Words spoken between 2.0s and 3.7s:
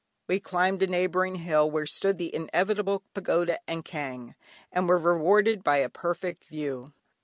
the inevitable pagoda